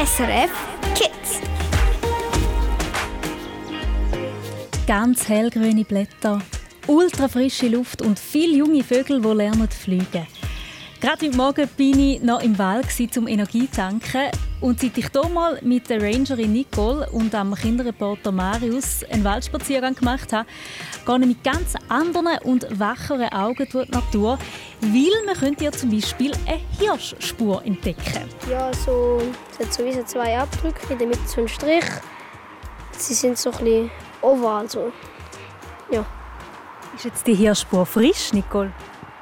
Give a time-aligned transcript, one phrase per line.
[0.00, 0.50] SRF
[0.94, 1.40] Kids.
[4.86, 6.40] Ganz hellgrüne Blätter,
[6.86, 10.26] ultra frische Luft und viele junge Vögel, die lernen fliegen.
[11.02, 12.86] Gerade heute Morgen bin ich noch im Wald,
[13.18, 14.30] um Energie zu tanken.
[14.60, 19.94] Und seit ich hier mal mit der Rangerin Nicole und dem Kinderreporter Marius einen Waldspaziergang
[19.94, 20.46] gemacht habe,
[21.06, 24.38] gehe ich mit ganz anderen und wacheren Augen durch die Natur,
[24.82, 28.28] weil man könnte ja zum Beispiel eine Hirschspur entdecken.
[28.50, 31.84] Ja, so, es hat sowieso zwei Abdrücke, in der Mitte so ein Strich.
[32.98, 33.90] Sie sind so ein bisschen
[34.20, 34.68] oval.
[34.68, 34.92] So.
[35.90, 36.04] Ja.
[36.94, 38.72] Ist jetzt die Hirschspur frisch, Nicole?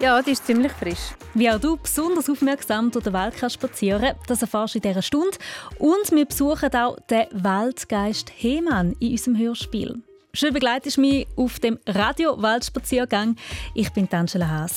[0.01, 1.13] Ja, die ist ziemlich frisch.
[1.35, 5.37] Wie auch du besonders aufmerksam durch den Wald spazieren das erfährst du in dieser Stunde.
[5.79, 10.01] Und wir besuchen auch den Waldgeist Hemann in unserem Hörspiel.
[10.33, 13.35] Schön begleitest du mich auf dem Radio-Waldspaziergang.
[13.75, 14.75] Ich bin Angela Haas.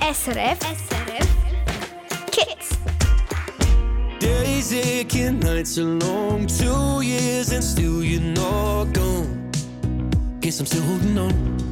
[0.00, 0.58] SRF.
[0.58, 1.28] SRF.
[2.32, 2.70] Kids.
[4.18, 9.50] Days aching, nights are long, two years and still you're not gone.
[10.40, 11.71] Guess I'm still holding on.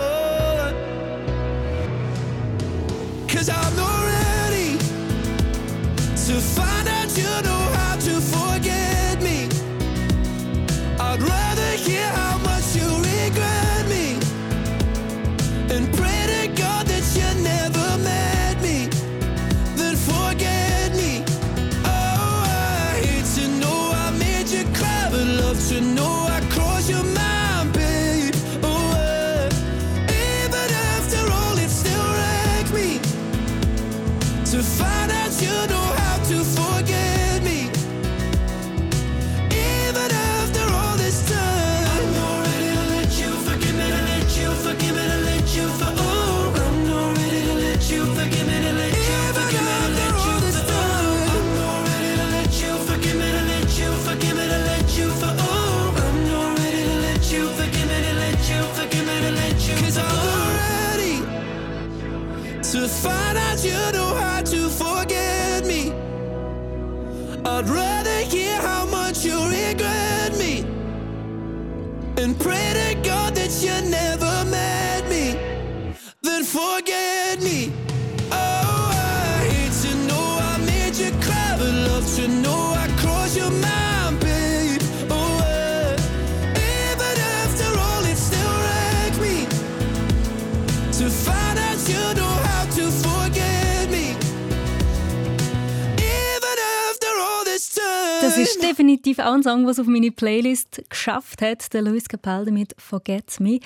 [98.91, 101.73] Definitiv auch ein Song, was auf meine Playlist geschafft hat.
[101.73, 103.59] Der Luis Capaldi mit «Forget Me».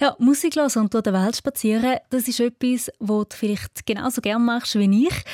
[0.00, 4.20] Ja, Musik hören und durch die Welt spazieren, das ist etwas, was du vielleicht genauso
[4.20, 5.24] gerne machst wie ich.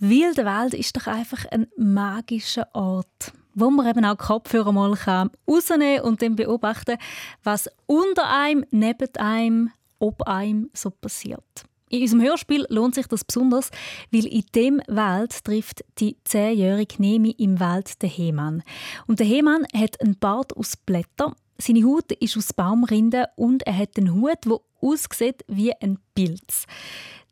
[0.00, 4.72] Weil der Welt ist doch einfach ein magischer Ort wo man eben auch die Kopfhörer
[4.72, 6.96] mal kann und dann beobachten,
[7.42, 11.64] was unter einem, neben einem, ob einem so passiert.
[11.90, 13.70] In unserem Hörspiel lohnt sich das besonders,
[14.12, 18.62] weil in dem Wald trifft die zehnjährige Nemi im Wald den Hemann.
[19.08, 23.76] Und der Hemann hat einen Bart aus Blättern, seine Haut ist aus Baumrinden und er
[23.76, 26.64] hat einen Hut, der aussieht wie ein Pilz.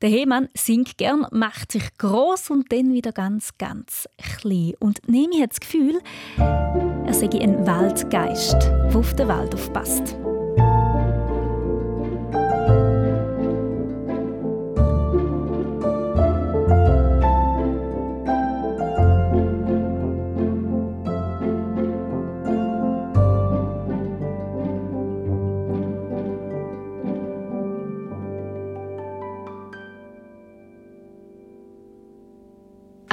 [0.03, 4.09] Der Hemann singt gern, macht sich groß und dann wieder ganz, ganz
[4.39, 4.75] klein.
[4.81, 6.01] Und Nemi hat das Gefühl,
[6.37, 10.17] er sei ein Waldgeist, der auf den Wald aufpasst.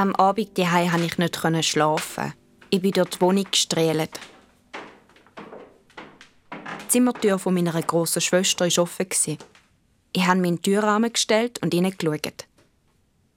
[0.05, 2.33] Am Abend daheim konnte ich nicht schlafen.
[2.69, 4.19] Ich bin durch die Wohnung gestrahlt.
[6.83, 9.07] Die Zimmertür von meiner grossen Schwester war offen.
[10.13, 12.45] Ich habe meinen Türrahmen gestellt und hineingeschaut.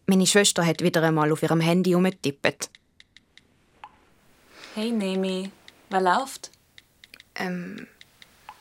[0.04, 2.68] Meine Schwester hat wieder einmal auf ihrem Handy herumgetippt.
[4.74, 5.50] Hey Nemi,
[5.88, 6.50] was läuft?
[7.36, 7.86] Ähm.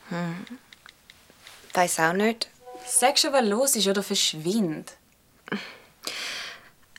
[0.07, 0.45] Hm.
[1.73, 2.47] Weiß auch nicht.
[2.85, 4.93] Sag schon, was los ist oder verschwind.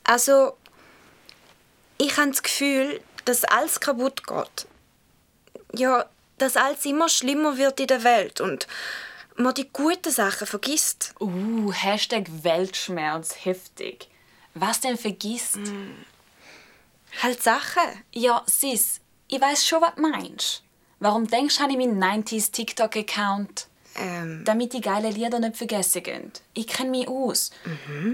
[0.04, 0.58] Also,
[1.98, 4.66] ich habe das Gefühl, dass alles kaputt geht.
[5.74, 6.06] Ja,
[6.38, 8.66] dass alles immer schlimmer wird in der Welt und
[9.36, 11.14] man die guten Sachen vergisst.
[11.20, 14.08] Uh, Hashtag Weltschmerz, heftig.
[14.54, 15.58] Was denn vergisst?
[17.22, 17.82] Halt Sachen.
[18.12, 20.62] Ja, Sis, ich weiß schon, was du meinst.
[21.00, 23.68] Warum denkst du, ich meinen 90s TikTok-Account?
[24.00, 26.32] Ähm, Damit die geilen Lieder nicht vergessen gehen.
[26.54, 27.50] Ich kenne mich aus.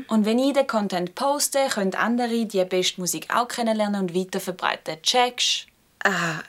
[0.08, 5.02] Und wenn ich den Content poste, können andere die beste Musik auch kennenlernen und weiterverbreiten.
[5.02, 5.66] Checkst?
[6.04, 6.42] ah,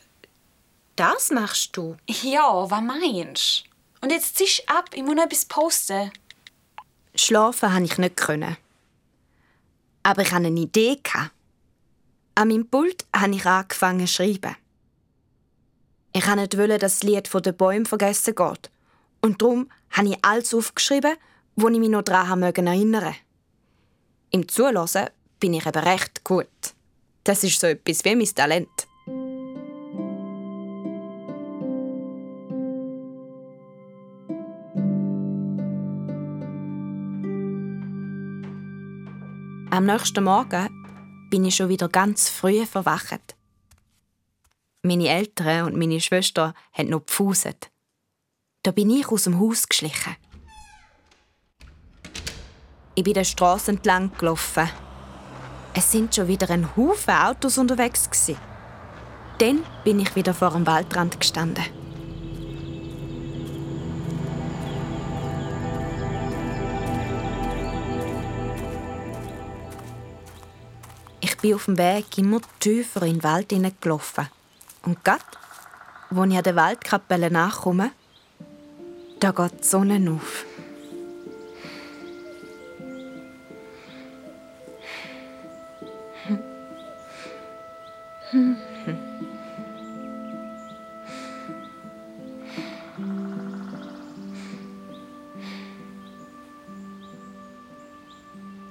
[0.95, 1.97] das machst du.
[2.07, 4.05] Ja, was meinst du?
[4.05, 6.11] Und jetzt ziehst du ab, ich muss noch etwas posten.
[7.15, 8.17] Schlafen konnte ich nicht.
[8.17, 8.57] können.
[10.03, 10.99] Aber ich hatte eine Idee.
[11.01, 11.31] gehabt.
[12.35, 14.55] An meinem Pult habe ich angefangen zu schreiben.
[16.13, 18.69] Ich wollte nicht, dass das Lied von den Bäumen vergessen geht.
[19.25, 21.15] Und darum habe ich alles aufgeschrieben,
[21.55, 23.15] wo ich mich noch daran erinnern.
[24.29, 25.07] Im Zulassen
[25.39, 26.45] bin ich eben recht gut.
[27.23, 28.69] Das ist so etwas wie mein Talent.
[39.71, 43.35] Am nächsten Morgen bin ich schon wieder ganz früh verwacht.
[44.83, 47.71] Meine Eltern und meine Schwester haben noch gepfuset.
[48.65, 50.15] Da bin ich aus dem Haus geschlichen.
[52.95, 54.67] Ich bin der Straße entlang gelaufen.
[55.75, 58.35] Es sind schon wieder ein Haufen Autos unterwegs gsi.
[59.37, 61.63] Dann bin ich wieder vor dem Waldrand gestanden.
[71.21, 74.27] Ich bin auf dem Weg immer tiefer in den Wald hineingelaufen.
[74.81, 75.21] Und grad,
[76.09, 77.91] als ich an der Waldkapelle nachkomme,
[79.19, 80.45] da geht die Sonne auf.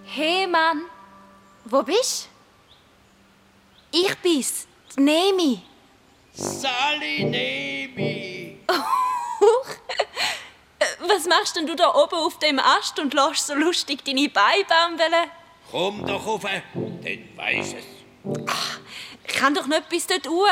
[0.05, 0.83] Hey Mann,
[1.65, 2.29] wo bist
[3.91, 5.63] Ich bin's, die Nemi.
[6.33, 8.59] Sally Nemi!
[11.07, 14.65] Was machst denn du da oben auf dem Ast und lässt so lustig deine Beine
[14.65, 15.31] baumeln?
[15.71, 16.63] Komm doch rauf, dann
[17.37, 17.85] weisst es.
[19.27, 20.49] Ich kann doch nicht bis dort uhr.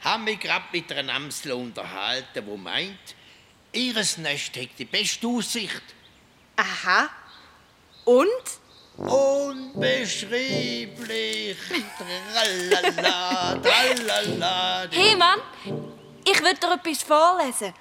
[0.00, 2.98] Haben mich grad mit einer Amsel unterhalten, wo meint,
[3.72, 5.82] ihres Nest hat die beste Aussicht.
[6.56, 7.08] Aha.
[8.04, 8.28] Und?
[8.96, 11.56] Unbeschreiblich.
[11.98, 14.86] Tralala, tralala.
[14.90, 15.40] Hey Mann,
[16.24, 17.72] ich will dir etwas vorlesen.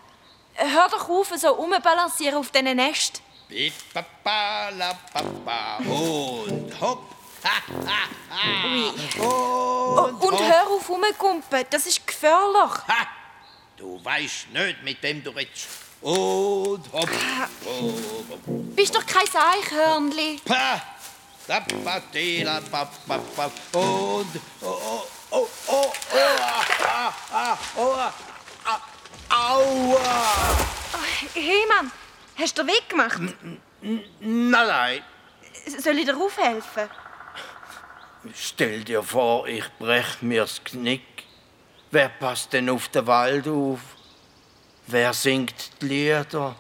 [0.56, 3.22] Hör doch auf, so rumbalancieren auf diesen Nest.
[3.48, 5.78] Pipapa, la papa.
[5.78, 7.16] Und hopp.
[7.44, 7.50] Ha,
[7.88, 8.88] ha, ha.
[8.88, 10.42] Und, Oh, Und hopp.
[10.42, 12.72] hör auf rumkumpen, das ist gefährlich.
[12.88, 13.08] Ha!
[13.78, 15.68] Du weißt nicht, mit wem du redest.
[16.02, 17.10] Und hopp.
[17.10, 18.40] hopp, hopp.
[18.76, 20.40] Bist doch kein Eichhörnli.
[20.46, 20.82] Pa!
[21.48, 23.46] La, pa, pa, pa.
[23.78, 24.28] Und.
[24.62, 28.14] Oh, oh, oh, oh, oh, ah, ah, ah, oh, ah,
[28.66, 28.80] ah,
[29.32, 30.58] aua!
[31.34, 31.92] Hey Mann,
[32.38, 33.22] hast du den Weg gemacht?
[33.82, 35.04] Nein, nein.
[35.66, 36.90] Soll ich dir aufhelfen?
[38.36, 41.02] Stell dir vor, ich brech mir's Knick.
[41.90, 43.80] Wer passt denn auf den Wald auf?
[44.88, 46.56] Wer singt die Lieder?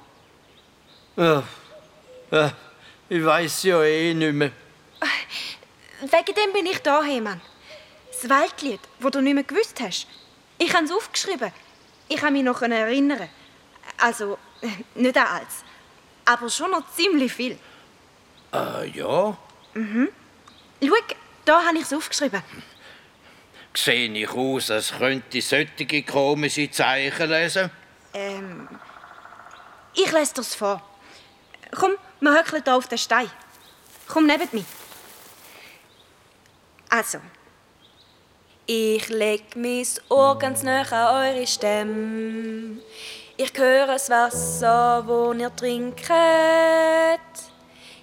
[1.18, 1.42] Äh,
[2.32, 2.50] äh,
[3.10, 4.52] ich weiß ja eh nicht mehr.
[6.02, 7.42] Wegen dem bin ich da, Hemann.
[8.12, 10.08] Das Waldlied, das du nicht mehr gewusst hast.
[10.58, 11.52] Ich habe es aufgeschrieben.
[12.12, 13.30] Ich kann mich noch erinnern.
[13.98, 14.38] Also,
[14.96, 15.64] nicht an alles.
[16.26, 17.58] aber schon noch ziemlich viel.
[18.54, 19.38] Äh, ja.
[19.74, 20.96] Schau,
[21.46, 22.44] da habe ich es aufgeschrieben.
[23.74, 27.72] Sehe ich aus, als könnte ich solche komische Zeichen lesen?
[28.14, 28.68] Ähm,
[29.94, 30.84] ich lese dir's vor.
[31.74, 33.32] Komm, wir höckeln hier auf den Stein.
[34.06, 34.66] Komm neben mich.
[36.90, 37.20] Also.
[38.68, 42.80] Ich leg mein Ohr ganz nah an eure Stimme.
[43.36, 46.12] Ich höre das Wasser, wo ihr trinket.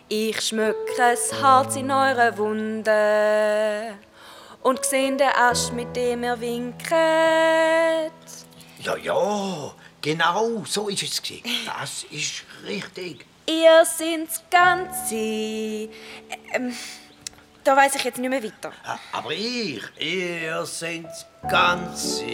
[0.08, 3.94] Ich schmücke das Harz in eure Wunde.
[4.62, 6.90] Und seh den Asch, mit dem ihr winket.
[8.80, 11.22] Ja, ja, genau, so ist es.
[11.22, 11.44] gewesen.
[11.66, 13.24] Das ist richtig.
[13.46, 15.14] Ihr sind's Ganze.
[15.14, 16.74] Ähm,
[17.68, 18.72] da weiß ich jetzt nicht mehr weiter.
[19.12, 21.04] Aber ich, ihr seid
[21.50, 22.24] Ganze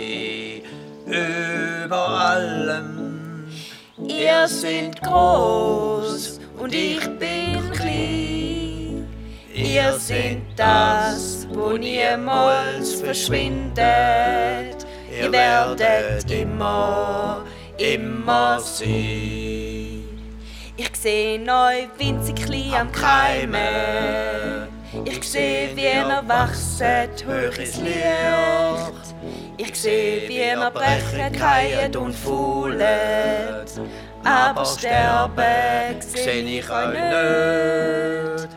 [1.06, 3.48] über allem.
[3.98, 9.08] Ihr seid groß und ich bin klein.
[9.52, 14.86] Ihr seid das, wo niemals verschwindet.
[15.10, 17.44] Ihr werdet immer,
[17.76, 20.04] immer sein.
[20.76, 24.73] Ich seh euch winzig klein am Keimen.
[25.04, 27.22] Ich seh, wie ihr wachset
[27.58, 29.14] ins Licht.
[29.56, 33.70] Ich seh, wie ihr brechet, keiet und faulet.
[34.24, 38.48] Aber sterben seh ich euch nicht.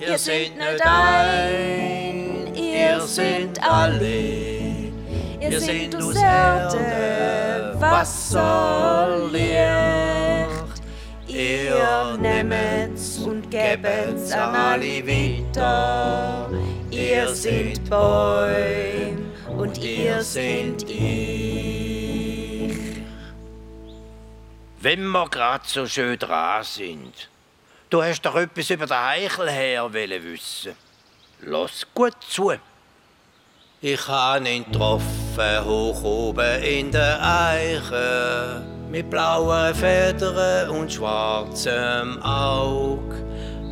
[0.00, 4.42] Ihr seid nicht ein, ihr seid alle.
[5.40, 10.11] Ihr seid aus Erde, Wasser, Licht.
[11.34, 16.50] Ihr nehmet's und gebet's an alle weiter.
[16.90, 22.76] Ihr seid Bäume und ihr seid ich.
[24.80, 27.30] Wenn wir gerade so schön dran sind.
[27.88, 30.76] Du hast doch etwas über den Eichelherr wollen wissen.
[31.40, 32.52] Lass gut zu.
[33.80, 38.62] Ich habe ihn getroffen, hoch oben in der Eiche,
[38.92, 43.14] mit blauen Federn und schwarzem Aug.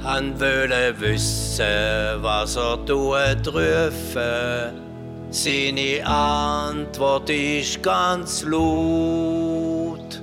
[0.02, 4.80] Han wollte wissen, was er tut, rufen.
[5.28, 10.22] Seine Antwort ist ganz laut.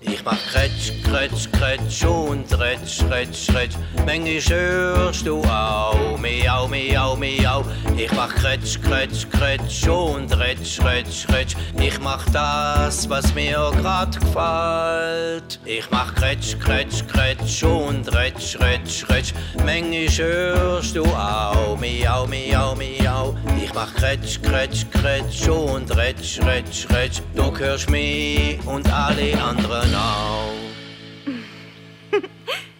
[0.00, 3.74] Ich mach Kretsch, Kretsch, Kretsch und Retsch, Retsch, Retsch.
[4.06, 7.64] Manchmal hörst du auch Miau, Miau, Miau.
[7.96, 11.56] Ich mach Kretsch, Kretsch, Kretsch und Retsch, Retsch, Retsch.
[11.80, 15.58] Ich mach das, was mir grad gefällt.
[15.64, 19.34] Ich mach Kretsch, Kretsch, Kretsch und Retsch, Retsch, Retsch.
[19.64, 23.34] Manchmal hörst du auch Miau, Miau, Miau.
[23.60, 27.20] Ich mach Kretsch, Kretsch, Kretsch und Retsch, Retsch, Retsch.
[27.34, 30.52] Du hörst mich und alle anderen auch.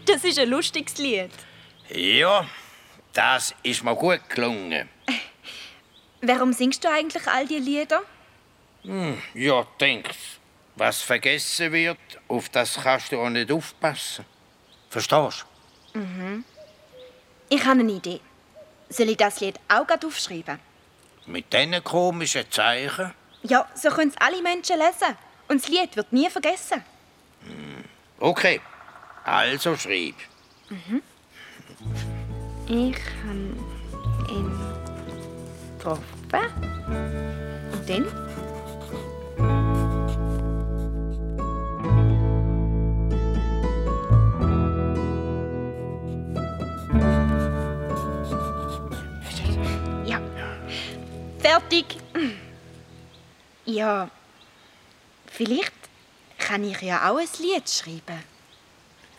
[0.06, 1.30] Das ist ein lustiges Lied.
[1.90, 2.46] Ja,
[3.12, 4.88] das ist mir gut gelungen.
[6.22, 8.02] Warum singst du eigentlich all die Lieder?
[9.34, 10.38] Ja, denkst,
[10.76, 11.98] was vergessen wird,
[12.28, 14.24] auf das kannst du auch nicht aufpassen.
[14.88, 15.44] Verstehst
[17.50, 18.20] Ich habe eine Idee.
[18.88, 20.58] Soll ich das Lied auch grad aufschreiben?
[21.26, 21.30] du?
[21.30, 23.12] Mit diesen komischen Zeichen?
[23.42, 25.16] Ja, so können es alle Menschen lesen.
[25.48, 26.82] Und das Lied wird nie vergessen.
[28.20, 28.60] Okay,
[29.24, 30.14] also schreib.
[32.66, 33.56] Ich habe
[34.30, 34.50] ihn
[35.78, 36.02] getroffen.
[37.72, 38.06] Und dann?
[51.40, 51.86] Fertig.
[53.64, 54.10] Ja.
[55.26, 55.77] Vielleicht
[56.48, 58.24] kann ich ja auch ein Lied schreiben.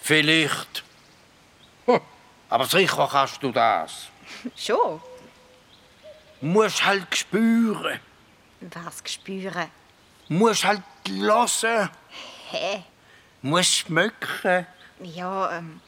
[0.02, 0.84] Vielleicht.
[1.86, 2.02] Hm,
[2.50, 4.08] Aber sicher kannst du das.
[4.56, 5.00] Schon.
[6.42, 8.00] Musst halt spüren.
[8.62, 9.68] Was spüren.
[10.28, 11.90] Musst halt hören.
[12.50, 12.84] Hä?
[13.44, 14.66] Musst schmecken.
[15.02, 15.82] Ja, ähm.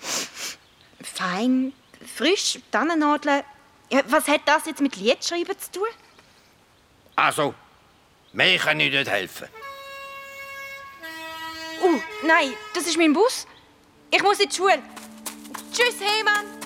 [1.03, 1.73] Fein,
[2.15, 3.43] frisch, Tannennadeln.
[3.89, 5.87] Ja, was hat das jetzt mit Liedschreiben zu tun?
[7.15, 7.55] Also,
[8.31, 9.47] mir kann ich nicht helfen.
[11.91, 13.45] Uh, nein, das ist mein Bus.
[14.11, 14.81] Ich muss in die Schule.
[15.73, 16.60] Tschüss, Heyman.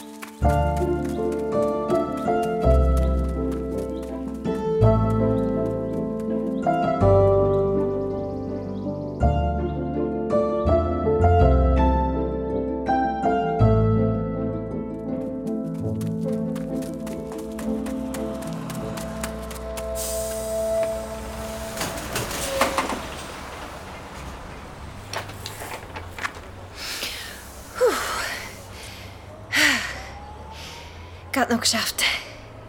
[31.65, 32.03] Geschafft.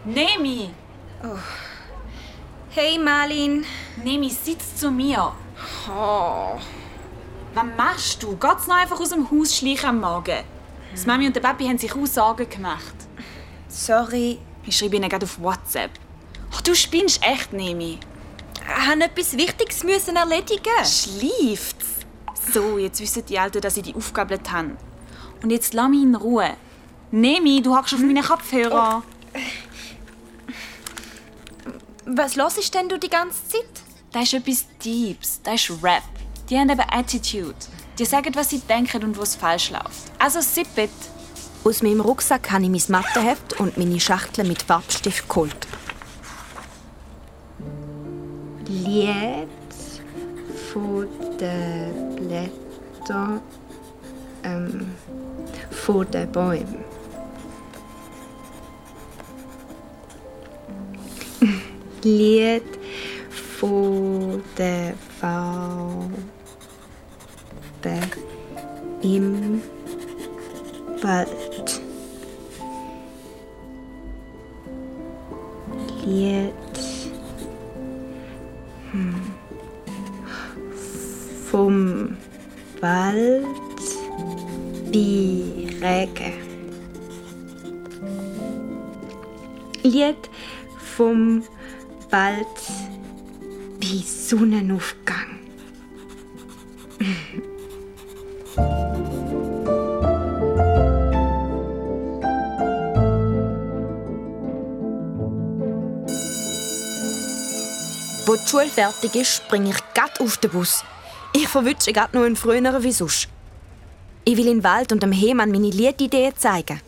[0.05, 0.71] Nemi!
[2.69, 3.63] Hey Marlin.
[4.03, 5.33] Nemi, sitz zu mir.
[5.87, 6.57] Oh.
[7.53, 8.35] Was machst du?
[8.35, 10.43] Geht's noch einfach aus dem Haus schleichen am Morgen?
[10.91, 12.95] Das Mami und der Papi haben sich auch Sorgen gemacht.
[13.67, 14.39] Sorry.
[14.65, 15.91] Ich schreibe ihnen gerade auf WhatsApp.
[16.51, 17.99] Ach, du spinnst echt, Nemi.
[18.55, 20.83] Ich musste etwas Wichtiges müssen erledigen.
[20.83, 22.05] Schleift's?
[22.51, 24.75] So, jetzt wissen die Eltern, dass ich die Aufgabe habe.
[25.43, 26.57] Und jetzt lass mich in Ruhe.
[27.11, 29.03] Nemi, du hockst auf meinen Kopfhörer.
[32.05, 33.65] Was hörst denn du die ganze Zeit?
[34.11, 35.41] Das ist etwas Deeps.
[35.43, 36.03] Das ist Rap.
[36.49, 37.55] Die haben eben Attitude.
[37.99, 40.11] Die sagen, was sie denken und was falsch läuft.
[40.19, 40.89] Also sippet.
[41.63, 45.67] Aus meinem Rucksack habe ich mein Matheheft und meine Schachtel mit Farbstift geholt.
[48.67, 49.47] Lied
[50.71, 51.07] von
[51.39, 53.41] den Blättern
[54.43, 54.91] ähm,
[55.71, 56.86] von den Bäumen.
[62.03, 62.63] Lied
[63.59, 66.13] von den Farben
[69.01, 69.61] im
[71.01, 71.81] Wald.
[76.05, 76.53] Lied
[78.91, 79.15] hm,
[81.49, 82.17] vom
[82.79, 83.45] Wald
[84.91, 86.33] bei Regen.
[89.83, 90.29] Lied
[90.95, 91.56] vom Wald
[92.09, 92.45] bei
[94.27, 95.39] Sonnenaufgang.
[108.25, 110.83] Wo die Schule fertig ist, springe ich grad auf den Bus.
[111.33, 113.29] Ich verwünsche grad noch einen früheren wie sonst.
[114.25, 116.81] Ich will in den Wald und dem Hemann meine Liedideen zeigen.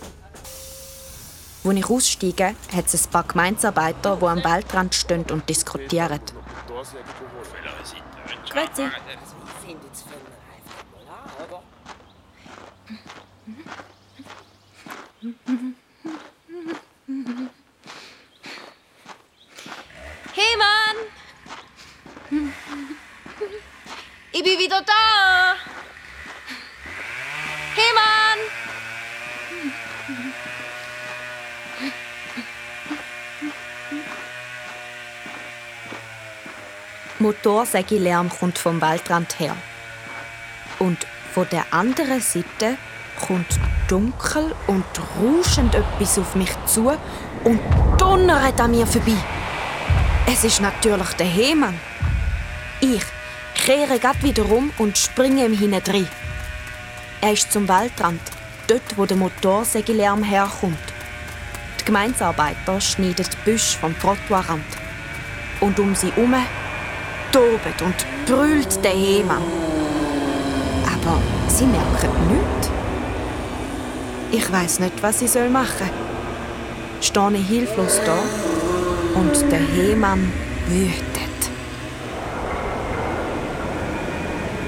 [1.69, 6.19] Als ich aussteige, hat es ein paar Gemeinsarbeiter, die am Waldrand stehen und diskutieren.
[8.49, 8.89] Grüezi.
[20.33, 20.97] Hey Mann!
[24.31, 25.53] Ich bin wieder da!
[27.75, 28.18] Hey Mann!
[37.19, 39.55] Motorsägelärm kommt vom Waldrand her.
[40.79, 42.77] Und von der anderen Seite
[43.27, 44.85] kommt dunkel und
[45.19, 46.91] rauschend etwas auf mich zu
[47.43, 47.59] und
[47.97, 49.17] donnert an mir vorbei.
[50.27, 51.77] Es ist natürlich der Hemann.
[52.79, 53.03] Ich
[53.53, 56.07] kehre grad wieder um und springe ihm hinein.
[57.19, 58.21] Er ist zum Waldrand,
[58.67, 60.77] dort, wo der Motorsägelärm herkommt.
[61.79, 64.63] Die Gemeinsarbeiter schneiden die Büsche vom Trottoirrand.
[65.59, 66.35] Und um sie herum
[67.31, 69.43] tobt und brüllt der Hemann.
[70.85, 72.69] Aber sie merken nichts.
[74.31, 75.89] Ich weiß nicht, was ich machen soll.
[77.01, 78.19] Stehe hilflos da
[79.19, 80.31] und der Hemann
[80.67, 81.19] wütet.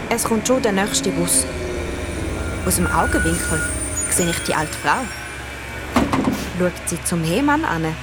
[0.10, 1.46] Es kommt schon der nächste Bus.
[2.66, 3.62] Aus dem Augenwinkel
[4.10, 5.06] sehe ich die alte Frau.
[6.60, 7.96] Schaut sie zum Hemann an.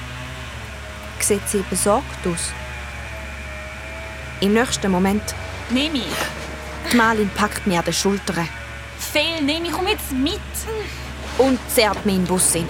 [1.19, 2.51] Sieht sie besorgt aus.
[4.41, 5.23] Im nächsten Moment,
[5.69, 6.03] Nemi,
[6.91, 8.47] die Malin packt mir an den Schultern
[9.11, 10.39] fehl, Nemi, komm jetzt mit.
[11.37, 12.67] und zerrt mich in den Bus hinein.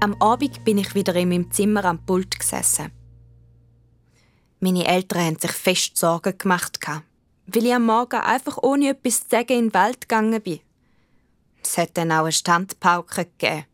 [0.00, 3.03] Am Abend bin ich wieder in meinem Zimmer am Pult gesessen.
[4.64, 6.78] Meine Eltern haben sich fest Sorgen gemacht,
[7.48, 10.60] weil ich am Morgen einfach ohne etwas zu sagen in den Wald gegangen bin.
[11.62, 13.66] Es hat dann auch eine Standpauke gegeben.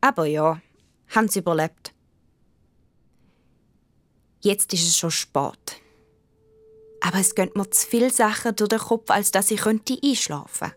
[0.00, 0.60] Aber ja,
[1.14, 1.94] haben sie überlebt.
[4.40, 5.80] Jetzt ist es schon spät.
[7.00, 10.70] Aber es gehen mir zu viele Sachen durch den Kopf, als dass ich könnte einschlafen
[10.70, 10.76] könnte.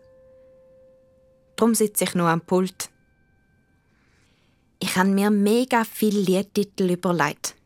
[1.56, 2.90] Darum sitze ich nur am Pult.
[4.78, 7.56] Ich habe mir mega viele Liedtitel überlegt.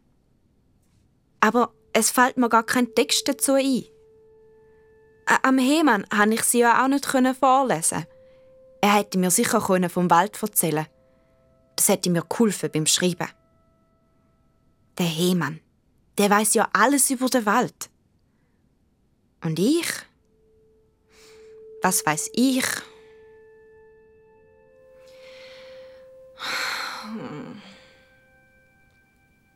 [1.45, 3.85] Aber es fällt mir gar kein Text dazu ein.
[5.43, 8.07] Am Hemann konnte ich sie ja auch nicht vorlesen.
[8.81, 10.97] Er hätte mir sicher vom Wald erzählen können.
[11.77, 13.29] Das hätte mir geholfen beim Schreiben.
[14.97, 15.61] Der Hemann,
[16.17, 17.91] der weiß ja alles über den Wald.
[19.43, 19.89] Und ich?
[21.83, 22.65] Was weiß ich?
[27.03, 27.61] Hm.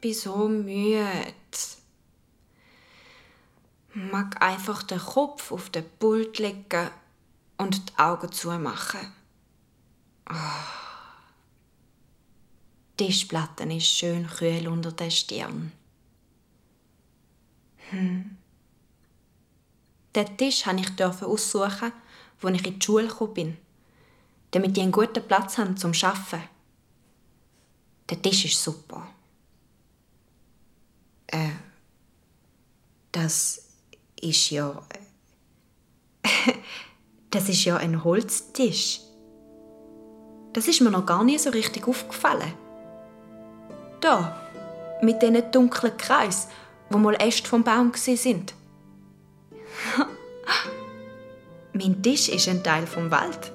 [0.03, 1.33] Bin so müde.
[3.99, 6.91] Mag einfach den Kopf auf den Pult legen
[7.57, 9.13] und die Augen zumachen.
[10.27, 10.65] Ah.
[12.99, 15.73] Die Tischplatte ist schön kühl unter der Stirn.
[17.91, 18.37] Hm.
[20.15, 21.93] Den Tisch durfte ich aussuchen,
[22.41, 23.57] wo ich in die Schule gekommen bin,
[24.53, 26.49] damit ich einen guten Platz haben zum Arbeiten.
[28.09, 29.09] Der Tisch ist super.
[31.27, 31.51] Äh,
[33.13, 33.68] das
[34.23, 34.83] ist ja.
[37.31, 39.01] das ist ja ein Holztisch.
[40.53, 42.53] Das ist mir noch gar nie so richtig aufgefallen.
[44.01, 44.41] Da,
[45.03, 46.49] mit diesen dunklen Kreis,
[46.91, 48.55] wo mal Äste vom Baum sind.
[51.73, 53.53] mein Tisch ist ein Teil vom Wald.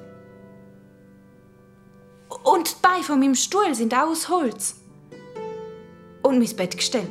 [2.44, 4.76] Und die Beine von meinem Stuhl sind auch aus Holz.
[6.22, 7.08] Und mein Bettgestell.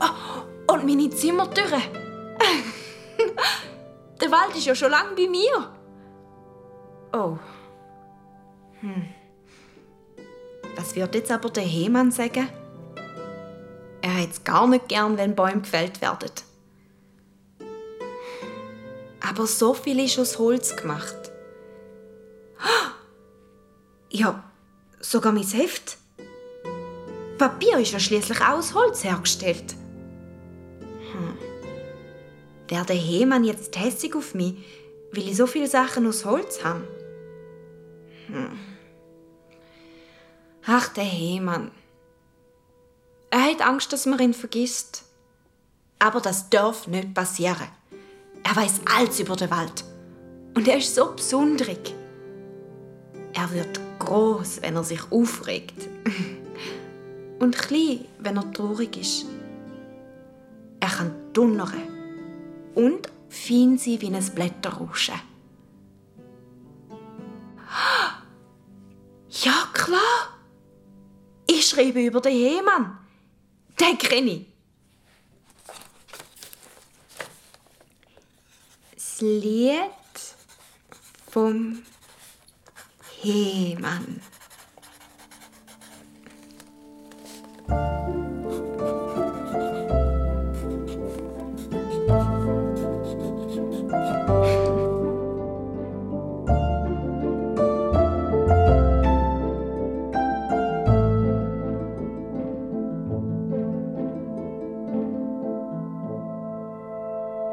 [0.00, 2.01] Ah, Und meine Zimmertüre.
[4.20, 5.72] Der Wald ist ja schon lange bei mir.
[7.12, 7.38] Oh.
[8.80, 9.08] Hm.
[10.76, 12.48] Was wird jetzt aber der Hemann sagen?
[14.00, 16.30] Er hat es gar nicht gern, wenn Bäume gefällt werden.
[19.20, 21.16] Aber so viel ist aus Holz gemacht.
[24.14, 24.44] Ja,
[25.00, 25.96] sogar mein Heft.
[27.38, 29.74] Papier ist ja schließlich auch aus Holz hergestellt.
[32.68, 34.54] Wäre der Hemann jetzt hässig auf mich,
[35.12, 36.86] weil ich so viele Sachen aus Holz habe?
[38.28, 38.58] Hm.
[40.64, 41.70] Ach, der Hemann.
[43.30, 45.04] Er hat Angst, dass man ihn vergisst.
[45.98, 47.68] Aber das darf nicht passieren.
[48.42, 49.84] Er weiß alles über den Wald.
[50.54, 51.94] Und er ist so besonderig.
[53.32, 55.88] Er wird groß, wenn er sich aufregt.
[57.38, 59.26] Und klein, wenn er traurig ist.
[60.80, 61.91] Er kann donnern
[62.74, 65.14] und fein sein wie ein Blätterrauschen.
[69.44, 70.38] Ja, klar.
[71.46, 72.98] Ich schreibe über den Hemann.
[73.80, 74.46] Den kenne ich.
[78.94, 79.80] Das Lied
[81.30, 81.82] vom
[83.22, 84.20] Hemann.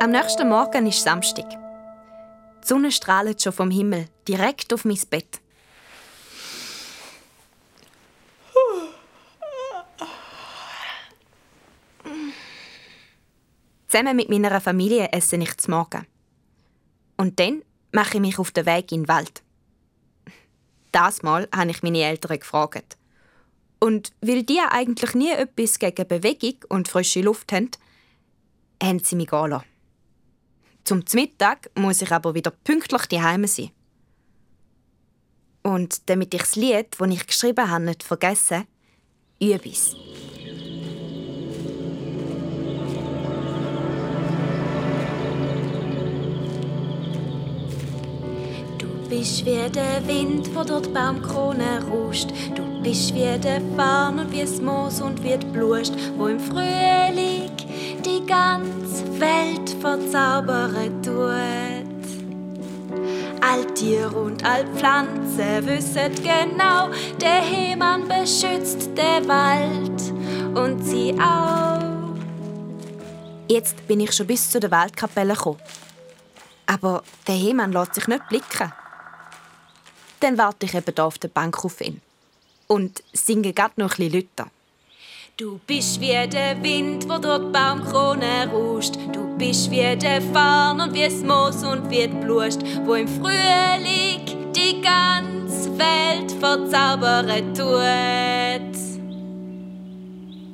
[0.01, 1.49] Am nächsten Morgen ist Samstag.
[1.49, 5.41] Die Sonne strahlt schon vom Himmel, direkt auf mein Bett.
[13.88, 16.07] Zusammen mit meiner Familie esse ich zum Morgen.
[17.17, 19.43] Und dann mache ich mich auf den Weg in den Wald.
[20.93, 22.97] Das Mal habe ich meine Eltern gefragt.
[23.81, 27.71] Und weil die eigentlich nie etwas gegen Bewegung und frische Luft haben,
[28.81, 29.79] haben sie mich gehen lassen.
[30.84, 33.72] Zum Mittag muss ich aber wieder pünktlich daheim sein.
[35.63, 38.65] Und damit ich das Lied, das ich geschrieben habe, nicht vergesse,
[39.39, 39.96] übe ich
[48.78, 52.30] Du bist wie der Wind, wo dort Baumkrone rauscht.
[52.56, 56.39] Du bist wie der Farn und wie das Moos und wie die Bluest, wo im
[56.39, 57.59] Frühling
[58.30, 61.89] die ganze Welt verzaubern tut.
[63.42, 66.89] All Tiere und all Pflanzen wissen genau,
[67.20, 71.80] der Hemann beschützt den Wald und sie auch.
[73.48, 75.60] Jetzt bin ich schon bis zu der Waldkapelle gekommen.
[76.68, 78.72] Aber der Hemann lässt sich nicht blicken.
[80.20, 82.02] Dann warte ich eben hier auf der Bank auf ihn.
[82.68, 84.52] Und singe grad noch ein bisschen lauter.
[85.39, 88.95] Du bist wie der Wind, wo dort Baumkrone rauscht.
[89.13, 93.08] Du bist wie der Farn und wie das Moos und wie die Blust, wo im
[93.08, 98.75] Frühling die ganze Welt verzaubern tut.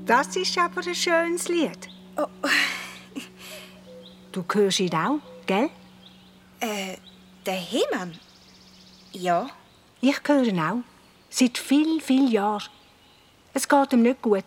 [0.06, 1.90] Das ist aber ein schönes Lied.
[4.32, 5.18] Du hörst ihn auch,
[5.48, 5.72] gell?
[6.60, 6.98] Äh,
[7.44, 8.20] der Hemann?
[9.14, 9.50] Ja.
[10.00, 10.84] Ich höre ihn auch.
[11.32, 12.70] Seit viel, viel Jahren.
[13.52, 14.44] Es geht ihm nicht gut.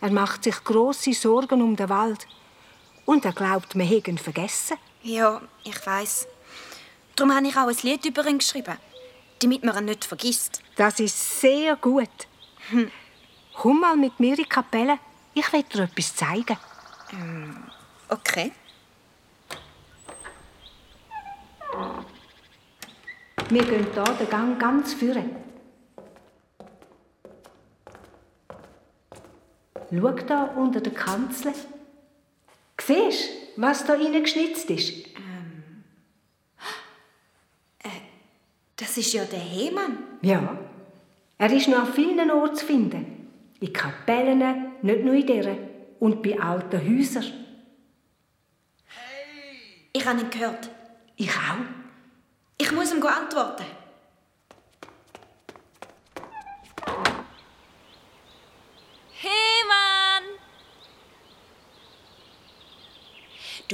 [0.00, 2.26] Er macht sich große Sorgen um den Wald.
[3.04, 4.76] Und er glaubt, wir hätten vergessen.
[5.02, 6.26] Ja, ich weiß.
[7.14, 8.76] Darum habe ich auch ein Lied über ihn geschrieben.
[9.40, 10.62] Damit man ihn nicht vergisst.
[10.76, 12.10] Das ist sehr gut.
[12.70, 12.90] Hm.
[13.54, 14.98] Komm mal mit mir in die Kapelle.
[15.34, 16.56] Ich will dir etwas zeigen.
[18.08, 18.52] Okay.
[23.48, 25.45] Wir gehen hier den Gang ganz führen.
[29.90, 31.52] Schau da unter der Kanzel.
[32.80, 35.06] Siehst du, was da geschnitzt ist?
[38.76, 39.98] Das ist ja der Hemann.
[40.22, 40.58] Ja.
[41.38, 43.28] Er ist noch an vielen Orten zu finden.
[43.60, 45.56] In Kapellen, nicht nur in dieser.
[45.98, 47.24] Und bei alten Häusern.
[49.92, 50.68] Ich habe ihn gehört.
[51.16, 51.64] Ich auch.
[52.58, 53.64] Ich muss ihm antworten.
[59.18, 60.24] Hey Mann!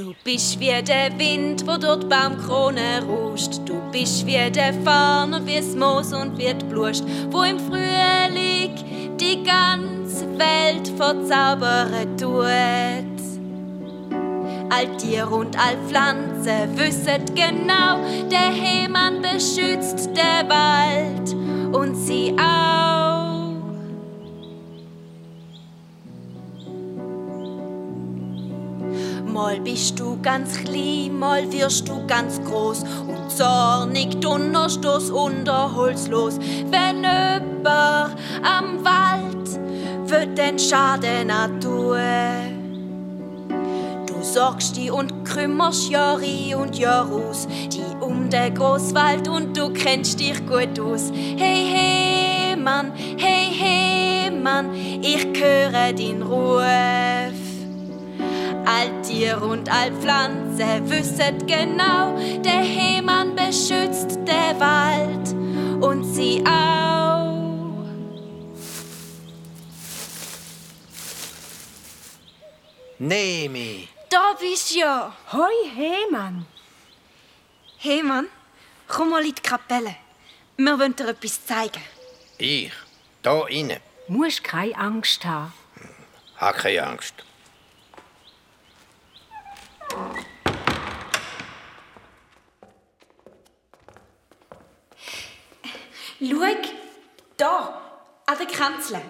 [0.03, 3.61] Du bist wie der Wind, wo durch die Baumkrone rutscht.
[3.65, 7.57] Du bist wie der Farn und wie das Moos und wie die Bluest, wo im
[7.57, 8.75] Frühling
[9.17, 12.43] die ganze Welt verzaubern tut.
[14.69, 21.33] All Tier und all Pflanzen wissen genau, der Hemann beschützt der Wald
[21.73, 23.02] und sie auch.
[29.33, 36.37] Mal bist du ganz klein, mal wirst du ganz groß und zornig donnerst du's unterholzlos.
[36.69, 39.59] Wenn jemand am Wald
[40.05, 41.97] wird den Schaden tun.
[44.05, 49.73] Du sorgst die und kümmerst Jahre und Jahr aus, die um den Großwald und du
[49.73, 51.11] kennst dich gut aus.
[51.11, 57.42] Hey, hey, Mann, hey, hey, Mann, ich höre den Ruf.
[58.65, 65.33] All Tier und all Pflanze wisset genau, der Hemann beschützt der Wald
[65.83, 67.83] und sie auch.
[72.99, 73.89] Nemi.
[74.09, 75.13] Da bist du ja.
[75.33, 76.45] Hoi, Hemann.
[77.79, 78.27] Hey Mann,
[78.87, 79.95] komm mal in die Kapelle.
[80.55, 81.81] Wir wollen dir etwas zeigen.
[82.37, 82.71] Ich?
[83.21, 83.81] Da inne.
[84.07, 85.51] Musst keine Angst haben.
[86.37, 87.22] Hab keine Angst.
[89.93, 90.09] Schau,
[97.37, 97.81] da,
[98.25, 99.01] an der Kanzel.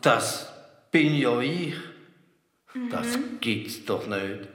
[0.00, 0.52] Das
[0.90, 1.74] bin ja ich.
[2.90, 4.48] Das gibt's doch nicht.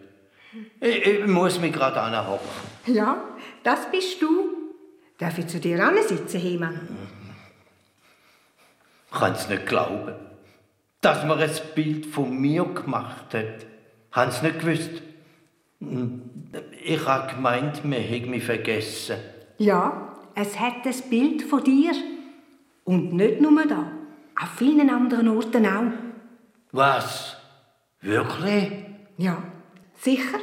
[0.79, 2.47] Ich, ich muss mich gerade anhocken.
[2.86, 3.23] Ja,
[3.63, 4.73] das bist du.
[5.17, 6.97] Darf ich zu dir sitzen, Hemann?
[9.12, 10.15] Ich kann es nicht glauben.
[11.01, 13.65] Dass man ein Bild von mir gemacht hat.
[14.12, 15.09] Haben Sie nicht gewusst?
[16.83, 19.17] Ich habe gemeint, man hätte mich vergessen.
[19.57, 21.93] Ja, es hat ein Bild von dir.
[22.83, 23.91] Und nicht nur da.
[24.35, 25.91] An vielen anderen Orten auch.
[26.71, 27.35] Was?
[28.01, 28.71] Wirklich?
[29.17, 29.43] Ja,
[29.99, 30.39] sicher.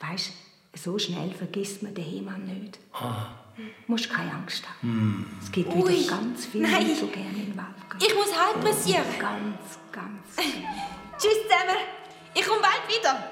[0.00, 0.32] Weißt
[0.74, 2.78] so schnell vergisst man den Hemann nicht.
[3.56, 5.38] Du musst keine Angst haben.
[5.42, 6.86] Es gibt Ui, wieder ganz viele, nein.
[6.86, 8.00] die so gerne in den Wald gehen.
[8.08, 9.04] Ich muss heimpressieren.
[9.20, 10.36] Ganz, ganz.
[11.18, 11.76] Tschüss zusammen.
[12.34, 13.31] Ich komme bald wieder.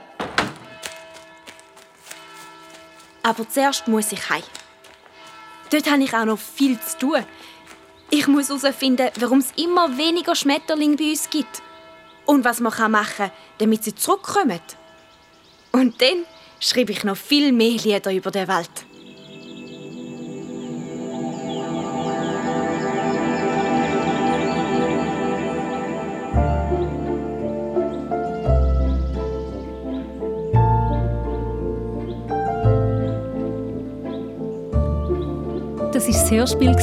[3.23, 4.43] Aber zuerst muss ich heim.
[5.71, 7.27] Dort habe ich auch noch viel zu tun.
[8.11, 11.63] Ich muss herausfinden, warum es immer weniger Schmetterlinge bei uns gibt.
[12.27, 14.61] Und was man machen kann, damit sie zurückkommen.
[15.73, 16.25] Und dann
[16.59, 18.90] schreibe ich noch viel mehr Lieder über die Welt.
[36.41, 36.75] Hörspiel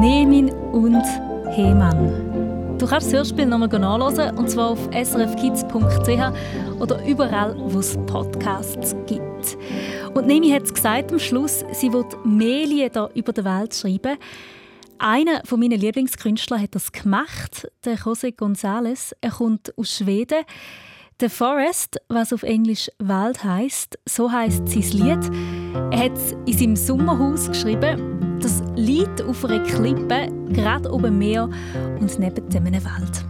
[0.00, 1.02] Nemin und
[1.48, 2.78] Hemann.
[2.78, 8.94] Du kannst das Hörspiel nochmal nachlesen, und zwar auf srfkids.ch oder überall, wo es Podcasts
[9.08, 9.58] gibt.
[10.14, 14.16] Und Nemi hat es gesagt am Schluss, sie wird mehr Lieder über die Welt schreiben.
[14.98, 19.12] Einer von meinen Lieblingskünstler hat das gemacht, der José González.
[19.20, 20.44] Er kommt aus Schweden.
[21.18, 25.30] The Forest, was auf Englisch Wald heißt, so heißt sein Lied.
[25.90, 28.29] Er hat es in seinem Sommerhaus geschrieben.
[28.40, 31.48] Das liegt auf einer Klippe, gerade oben Meer
[32.00, 33.24] und neben einem Wald.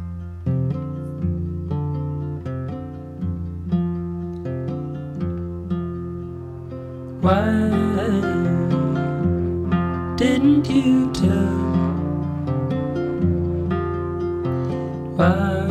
[7.22, 7.70] Why
[10.16, 11.70] didn't you tell?
[15.16, 15.66] Why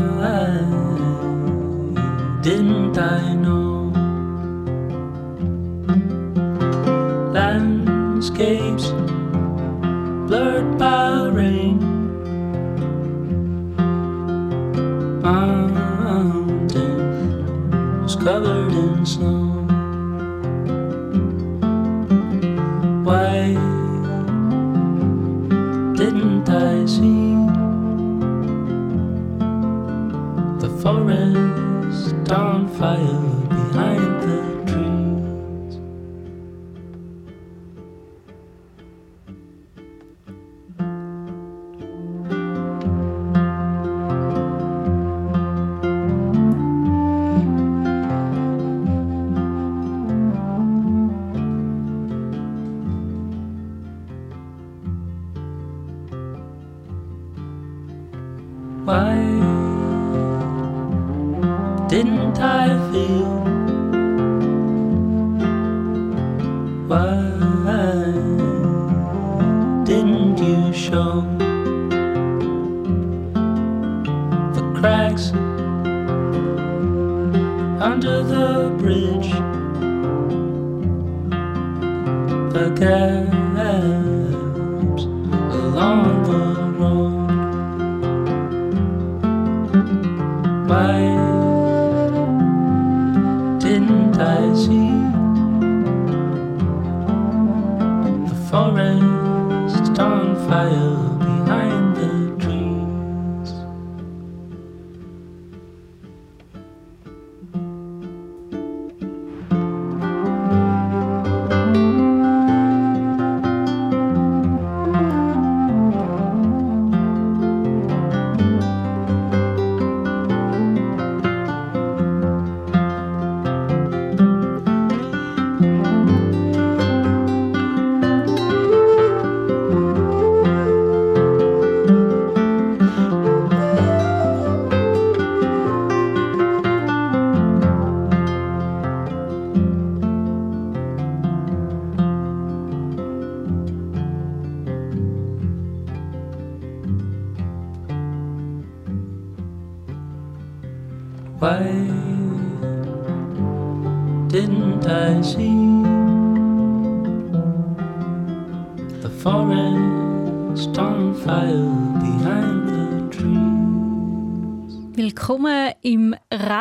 [2.44, 3.92] didn't I know?
[7.34, 8.94] Landscapes
[10.30, 11.80] blurred by rain.
[15.24, 16.66] Mountains
[18.16, 19.66] covered in snow.
[23.04, 23.69] White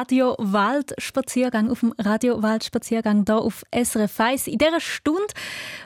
[0.09, 5.35] Radio Waldspaziergang, auf dem Radio Waldspaziergang hier auf SRF 1, in dieser Stunde,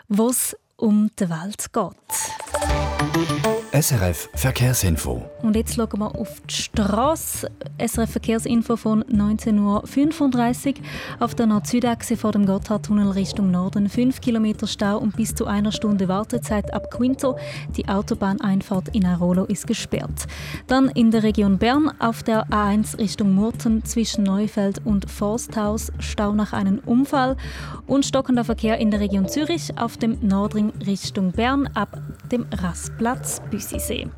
[0.07, 3.52] wo es um den Wald geht.
[3.75, 5.23] SRF Verkehrsinfo.
[5.41, 7.51] Und jetzt schauen wir auf die Straße.
[7.79, 10.75] SRF Verkehrsinfo von 19.35 Uhr.
[11.21, 15.73] Auf der Nord-Süd-Achse vor dem Gotthardtunnel Richtung Norden 5 km Stau und bis zu einer
[15.73, 17.39] Stunde Wartezeit ab Quinto.
[17.75, 20.27] Die Autobahneinfahrt in Airolo ist gesperrt.
[20.67, 26.33] Dann in der Region Bern auf der A1 Richtung Murten zwischen Neufeld und Forsthaus Stau
[26.33, 27.39] nach einem Unfall
[27.87, 31.99] und stockender Verkehr in der Region Zürich auf dem Nordring Richtung Bern ab
[32.31, 34.09] dem Rastplatz Büsisee.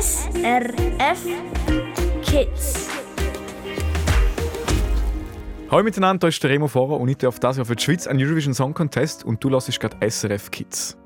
[0.00, 1.26] SRF
[2.22, 2.88] Kids.
[5.70, 8.06] Hallo miteinander, hier ist der Remo Fahrer und ich darf das Jahr für die Schweiz
[8.06, 10.96] einen Eurovision Song Contest und du hörst gerade SRF Kids.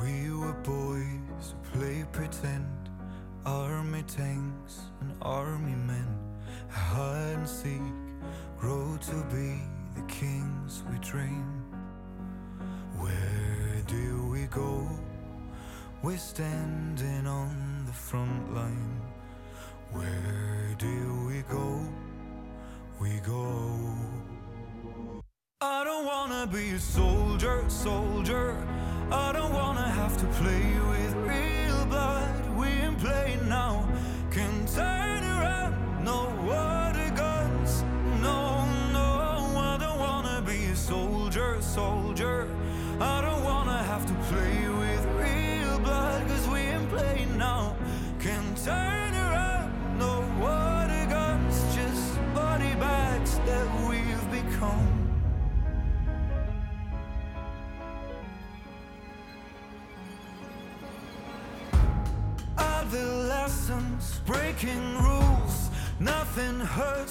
[0.00, 2.90] We were boys who play pretend,
[3.44, 4.35] army tanks and
[5.26, 6.06] army men,
[6.68, 7.82] hide and seek,
[8.56, 9.60] grow to be
[9.96, 11.64] the kings we dream.
[13.00, 14.88] Where do we go?
[16.04, 19.00] We're standing on the front line.
[19.90, 21.80] Where do we go?
[23.00, 23.44] We go.
[25.60, 28.56] I don't wanna be a soldier, soldier.
[29.10, 31.05] I don't wanna have to play with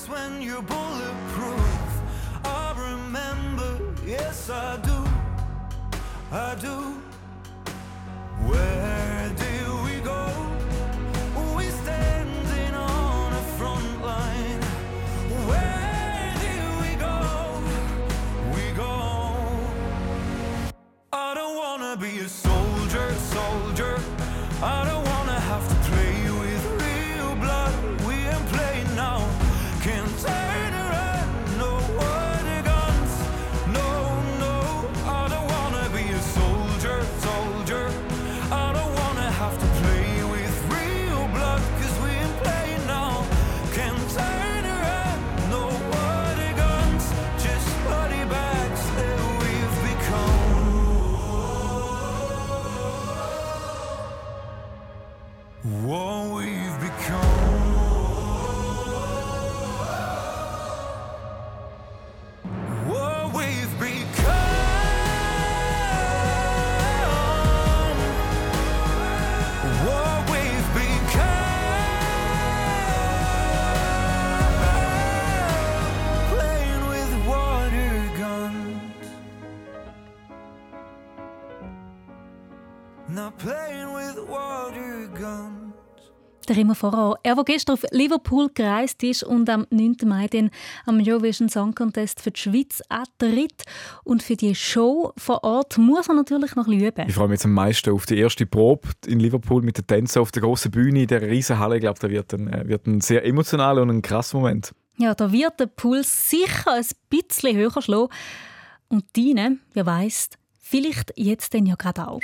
[0.10, 2.02] when you're bulletproof.
[2.44, 5.06] I remember, yes, I do.
[6.32, 6.95] I do.
[86.48, 87.16] Der immer voran.
[87.24, 89.96] Er, der gestern auf Liverpool gereist ist und am 9.
[90.06, 90.52] Mai dann
[90.86, 93.64] am Eurovision Song Contest für die Schweiz antritt.
[94.04, 97.06] Und für die Show vor Ort muss er natürlich noch üben.
[97.08, 100.22] Ich freue mich jetzt am meisten auf die erste Probe in Liverpool mit den Tänzen
[100.22, 101.78] auf der grossen Bühne in dieser riesen Halle.
[101.78, 104.74] Ich glaube, da wird ein, äh, wird ein sehr emotionaler und ein krasser Moment.
[104.98, 108.10] Ja, da wird der Puls sicher ein bisschen höher schlagen.
[108.88, 110.30] Und deine, wer weiss,
[110.60, 112.22] vielleicht jetzt dann ja gerade auch.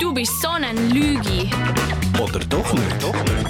[0.00, 1.48] Du bist so ein Lügi.
[2.20, 3.02] Oder doch nicht?
[3.02, 3.46] Doch nicht.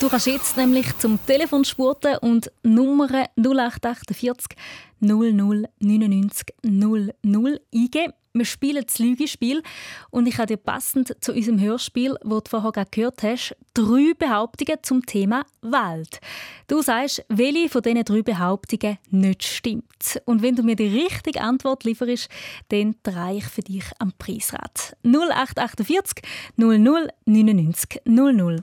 [0.00, 4.56] Du kannst jetzt nämlich zum Telefon spurten und Nummer 0848
[5.00, 5.32] 00
[5.80, 8.12] 99 00 eingeben.
[8.36, 9.62] Wir spielen das Lügespiel
[10.10, 14.12] und ich habe dir passend zu unserem Hörspiel, das du vorher gerade gehört hast, drei
[14.18, 16.20] Behauptungen zum Thema Wald.
[16.68, 20.20] Du sagst, welche von diesen drei Behauptungen nicht stimmt.
[20.26, 22.28] Und wenn du mir die richtige Antwort lieferst,
[22.68, 24.96] dann drehe ich für dich am Preisrad.
[25.02, 26.22] 0848
[26.56, 28.62] 00 99 00.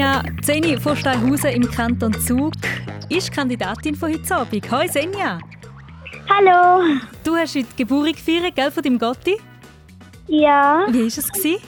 [0.00, 2.54] Senja Zeni von Steinhausen im Kanton Zug
[3.10, 4.72] ist Kandidatin von heute Abend.
[4.72, 5.38] Hoi Senja.
[6.26, 6.98] Hallo.
[7.22, 9.36] Du hast heute Geburt gefeiert, gell, von deinem Gotti?
[10.26, 10.86] Ja.
[10.88, 11.30] Wie war es?
[11.30, 11.62] Gewesen?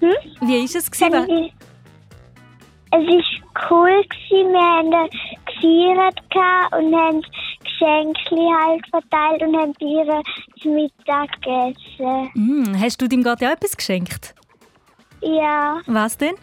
[0.00, 0.10] Hm?
[0.40, 0.90] Wie war es?
[0.90, 1.52] Gewesen?
[2.90, 4.02] Es war cool.
[4.02, 4.52] Gewesen.
[4.52, 5.10] Wir haben
[5.46, 6.20] gefeiert
[6.76, 7.22] und haben
[7.62, 10.22] Geschenke halt verteilt und haben bei ihr
[10.60, 12.30] zum Mittag gegessen.
[12.34, 14.34] Mm, hast du deinem Gotti auch etwas geschenkt?
[15.20, 16.34] Ja, Was denn?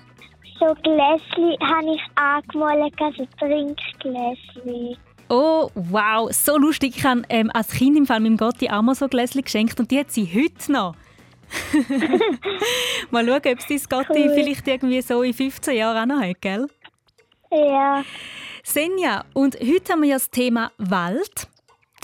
[0.59, 4.97] so Gläschen habe ich angemalt, also Trinkgläschen.
[5.27, 6.97] Oh, wow, so lustig.
[6.97, 9.91] Ich habe ähm, als Kind im Fall meinem Gotti auch mal so Gläschen geschenkt und
[9.91, 10.95] die hat sie heute noch.
[13.11, 14.33] mal schauen, ob es dein Gotti Cool.
[14.33, 16.67] vielleicht irgendwie so in 15 Jahren auch noch hat, gell?
[17.51, 18.03] Ja.
[18.63, 21.47] Senja, und heute haben wir ja das Thema Wald.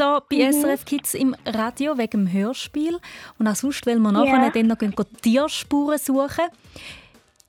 [0.02, 0.52] Da bei Mhm.
[0.52, 2.98] SRF Kids im Radio wegen dem Hörspiel.
[3.38, 4.50] Und auch sonst, weil wir nachher Ja.
[4.50, 6.46] dann noch gehen, Tierspuren suchen.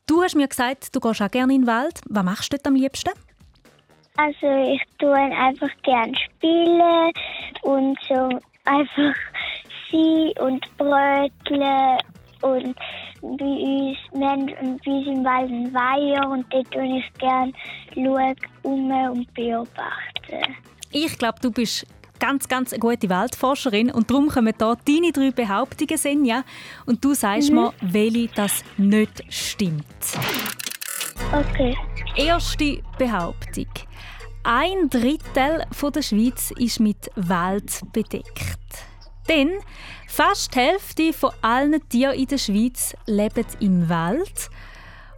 [0.06, 2.00] Du hast mir gesagt, du gehst auch gerne in den Wald.
[2.10, 3.12] Was machst du dort am liebsten?
[4.18, 7.10] Also ich tue einfach gern spielen
[7.62, 8.28] und so
[8.66, 9.14] einfach
[9.90, 11.98] sie und bröteln
[12.42, 12.76] und
[13.22, 17.54] bei uns, haben bei uns im Wald einen Weiher und dort tue ich gern
[17.94, 20.56] schauen, um und beobachten.
[20.90, 21.86] Ich glaube, du bist
[22.22, 26.44] ganz, ganz eine gute Waldforscherin und darum kommen hier deine drei Behauptungen, Senja.
[26.86, 27.56] Und du sagst Mhm.
[27.56, 29.84] mir, welche das nicht stimmt.
[31.32, 31.76] Okay.
[32.16, 33.66] Erste Behauptung.
[34.44, 38.58] Ein Drittel von der Schweiz ist mit Wald bedeckt.
[39.28, 39.50] Denn
[40.06, 44.48] fast die Hälfte von allen Tieren in der Schweiz lebt im Wald.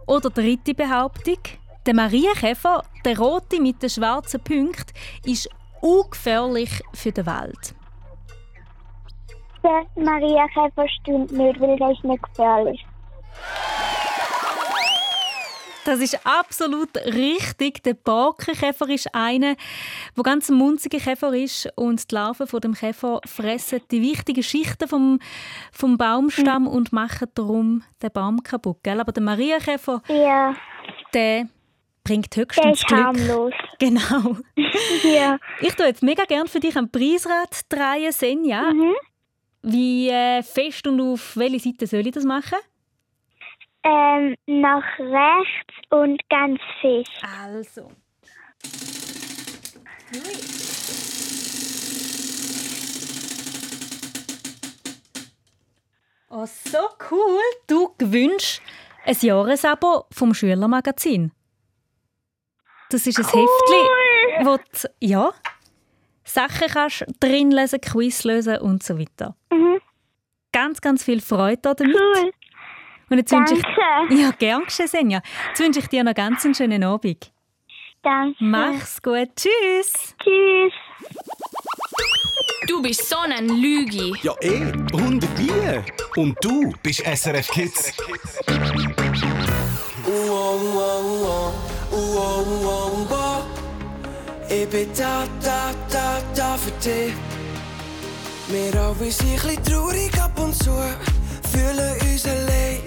[0.07, 1.37] Oder dritte Behauptung.
[1.85, 4.93] Der Marienkäfer, der rote mit den schwarzen Punkten,
[5.23, 5.49] ist
[5.85, 7.75] ungefährlich für den Wald.
[9.63, 12.85] Der Maria Käfer stimmt nicht, weil der ist nicht gefährlich.
[15.85, 17.83] Das ist absolut richtig.
[17.83, 19.55] Der Borkenkäfer ist einer,
[20.17, 24.41] der ganz ein munziger Käfer ist und die Larven von dem Käfer fressen die wichtigen
[24.41, 25.19] Schichten vom,
[25.71, 28.77] vom Baumstamm und machen darum den Baum kaputt.
[28.81, 28.99] Gell?
[28.99, 30.55] Aber der Marienkäfer, Ja.
[31.13, 31.49] der
[32.05, 33.03] bringt höchstens ist Glück.
[33.03, 33.53] harmlos.
[33.79, 34.37] Genau.
[35.03, 35.37] ja.
[35.59, 38.71] Ich tue jetzt mega gerne für dich ein Preisrad drehen, Senja.
[39.61, 42.57] Wie äh, fest und auf welche Seite soll ich das machen?
[43.83, 47.11] Ähm, nach rechts und ganz fest.
[47.21, 47.91] Also.
[56.29, 56.77] Oh, so
[57.11, 57.39] cool.
[57.67, 58.61] Du gewünscht
[59.05, 61.31] ein Jahresabo vom Schülermagazin.
[62.89, 65.31] Das ist ein Heftchen, wo du, ja,
[66.23, 69.35] Sachen kannst drin lesen, Quiz lösen und so weiter.
[69.51, 69.79] Mhm.
[70.51, 71.95] Ganz, ganz viel Freude damit.
[71.95, 72.31] Cool.
[73.09, 74.15] Und jetzt wünsche ich, Danke.
[74.15, 75.21] ja, gern geschehen, Senja.
[75.49, 77.31] Jetzt wünsche ich dir noch ganz einen schönen Abend.
[78.01, 78.35] Danke.
[78.39, 79.29] Mach's gut.
[79.35, 80.15] Tschüss.
[80.21, 80.73] Tschüss.
[82.67, 84.13] Du bist so ein Lügi.
[84.23, 84.71] Ja, eh.
[84.93, 86.19] Und wie?
[86.19, 87.93] Und du bist SRF Kids.
[94.47, 97.13] Ich bin da, da, da, da für dich.
[98.47, 100.71] Wir alle sind ein bisschen traurig ab und zu,
[101.51, 102.79] fühlen uns allein.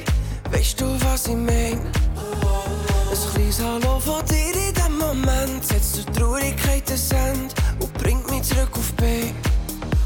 [0.51, 1.79] Weißt du, was ich mein?
[1.79, 8.31] Ein kleines Hallo von dir in dem Moment setzt die Traurigkeit ein Ende und bringt
[8.31, 9.35] mich zurück auf Beine.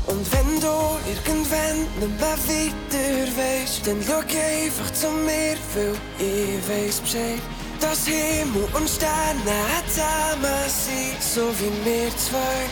[0.07, 6.69] Und wenn du irgendwann nicht mehr weiter weißt, dann schau einfach zu mir, weil ich
[6.69, 7.62] weiß Bescheid.
[7.83, 12.69] Dass Himmel und Sterne zusammen sind, so wie wir zwei,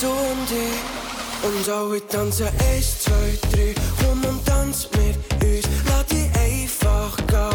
[0.00, 1.02] du und ich.
[1.42, 5.66] Und alle tanzen eins, zwei, drei, komm und tanz mit uns.
[5.88, 7.51] Lass dich einfach gehen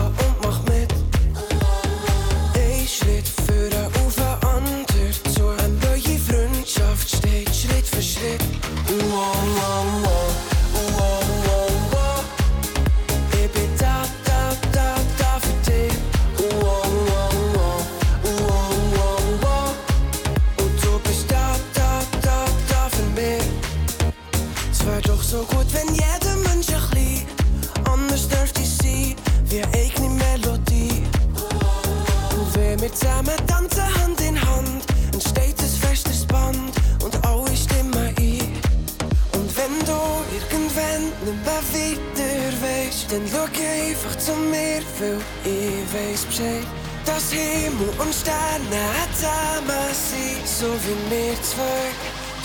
[43.09, 46.67] Dann look einfach zu mir, weil ich weiß Bescheid.
[47.05, 51.87] Dass Himmel und Sterne hat damals sie, so wie mir zwei,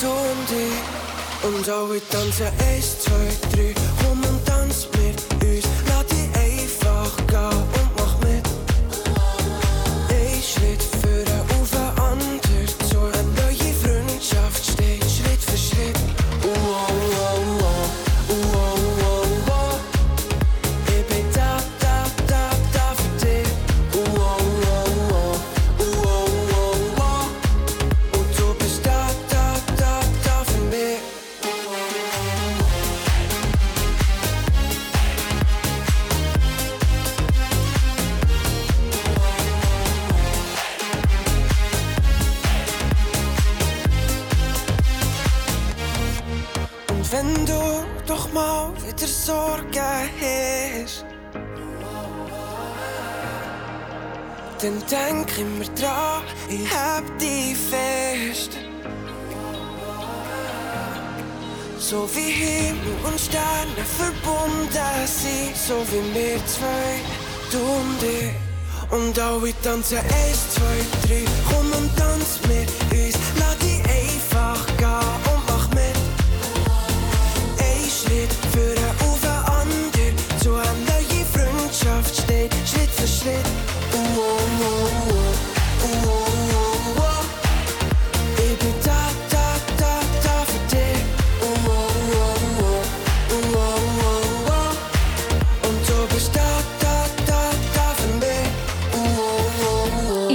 [0.01, 1.49] du und ich.
[1.49, 3.13] Und auch ich tanze 1, 2,
[3.75, 3.82] 3.
[54.93, 58.59] denk immer dran, ich hab dich fest.
[61.79, 66.93] So wie Himmel und Sterne verbunden sind, so wie wir zwei,
[67.51, 68.33] du und ich.
[68.91, 73.17] Und alle tanzen eins, zwei, drei, komm und tanz mit uns,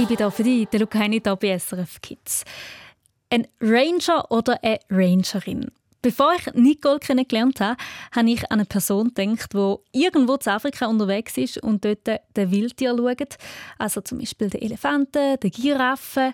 [0.08, 2.42] Ich bin da für dich, der Lukaini da bei SRF Kids.
[3.28, 5.70] Ein Ranger oder eine Rangerin.
[6.00, 7.76] Bevor ich Nicole kennengelernt habe,
[8.16, 12.50] habe ich an eine Person gedacht, die irgendwo in Afrika unterwegs ist und dort den
[12.50, 13.36] Wildtier schaut.
[13.76, 16.32] Also zum Beispiel den Elefanten, den Giraffen.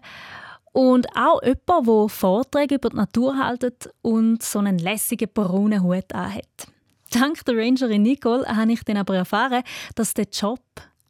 [0.70, 6.68] Und auch jemand, der Vorträge über die Natur hält und so einen lässigen Baronenhut anhat.
[7.10, 9.64] Dank der Rangerin Nicole habe ich dann aber erfahren,
[9.96, 10.60] dass der Job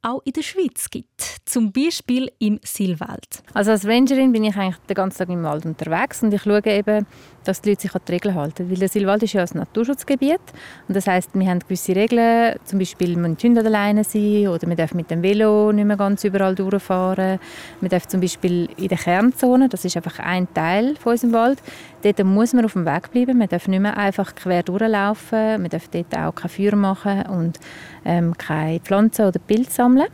[0.05, 1.39] auch in der Schweiz gibt.
[1.45, 3.43] Zum Beispiel im Silwald.
[3.53, 6.65] Also als Rangerin bin ich eigentlich den ganzen Tag im Wald unterwegs und ich schaue
[6.67, 7.07] eben,
[7.45, 8.71] dass die Leute sich an die Regeln halten.
[8.71, 10.41] Weil der Silwald ist ja ein Naturschutzgebiet
[10.89, 14.67] und das heißt, wir haben gewisse Regeln, zum Beispiel man die Hunde alleine sein oder
[14.67, 17.39] man darf mit dem Velo nicht mehr ganz überall durchfahren.
[17.81, 21.63] Man darf zum Beispiel in der Kernzone, das ist einfach ein Teil von unserem Wald,
[22.03, 23.39] dort muss man auf dem Weg bleiben.
[23.39, 27.59] Man darf nicht mehr einfach quer durchlaufen, man darf dort auch kein Feuer machen und
[28.05, 30.09] ähm, keine Pflanzen oder Pilze sammeln.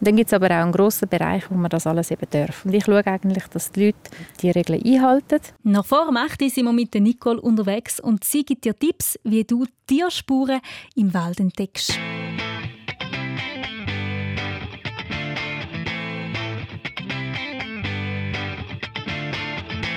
[0.00, 2.64] Und dann gibt es aber auch einen grossen Bereich, wo man das alles eben darf.
[2.64, 3.98] Und ich schaue eigentlich, dass die Leute
[4.40, 5.40] die Regeln einhalten.
[5.62, 6.40] Noch vor dem 8.
[6.50, 10.60] sind wir mit der Nicole unterwegs und sie gibt dir Tipps, wie du Tierspuren
[10.96, 11.98] im Wald entdeckst.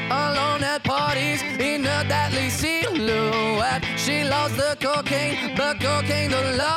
[0.09, 3.83] Alone at parties in a deadly silhouette.
[3.97, 6.76] She loves the cocaine, but cocaine don't love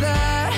[0.00, 0.57] That.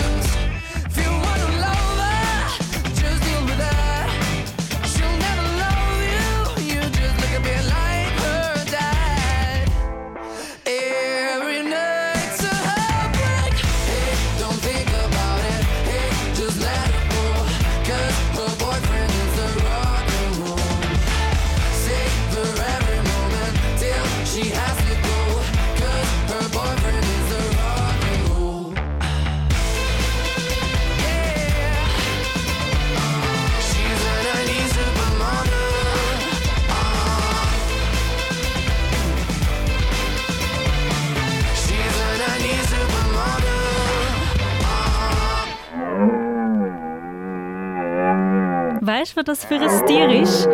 [49.01, 50.47] Weißt du, was das für ein Tier ist?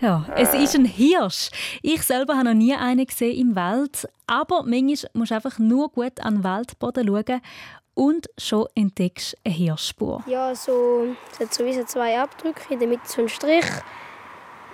[0.00, 1.50] Ja, es ist ein Hirsch.
[1.82, 5.88] Ich selber habe noch nie einen gesehen im Wald, aber manchmal musst du einfach nur
[5.88, 7.40] gut an den Waldboden schauen
[7.94, 10.22] und schon entdeckst du eine Hirschspur.
[10.26, 13.66] Ja, so, es hat sowieso zwei Abdrücke, in der Mitte so ein Strich.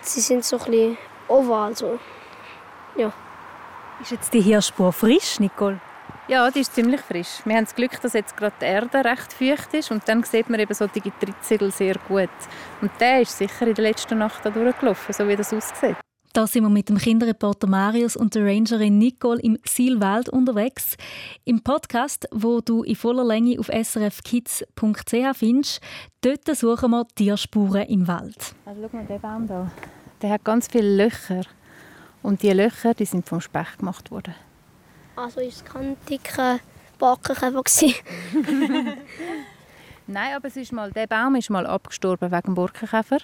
[0.02, 1.74] Sie sind so ein bisschen oval.
[1.74, 1.98] So.
[2.98, 3.10] Ja.
[4.02, 5.80] Ist jetzt die Hirschspur frisch, Nicole?
[6.28, 7.40] Ja, die ist ziemlich frisch.
[7.46, 10.50] Wir haben das Glück, dass jetzt gerade die Erde recht feucht ist und dann sieht
[10.50, 12.28] man eben solche Trittsiegel sehr gut.
[12.82, 15.96] Und der ist sicher in der letzten Nacht da durchgelaufen, so wie das aussieht.
[16.34, 20.98] Da sind wir mit dem Kinderreporter Marius und der Rangerin Nicole im Silwald unterwegs.
[21.46, 25.80] Im Podcast, wo du in voller Länge auf srfkids.ch findest,
[26.20, 28.54] dort suchen wir Tierspuren im Wald.
[28.66, 29.70] Also schau mal, der Baum da.
[30.20, 31.40] Der hat ganz viele Löcher.
[32.22, 34.34] Und diese Löcher die sind vom Specht gemacht worden.
[35.18, 36.60] Also ist es kein dicker
[37.00, 37.60] Backenkäfer.
[40.06, 43.18] Nein, aber es ist mal, der Baum ist mal abgestorben wegen Borkenkäfer.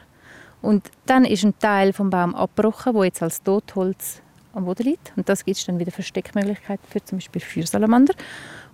[0.61, 4.23] Und dann ist ein Teil vom Baum abgebrochen, wo jetzt als Totholz
[4.55, 5.13] am Boden liegt.
[5.17, 8.15] Und das gibt es dann wieder Versteckmöglichkeiten für zum Beispiel Feuersalamander.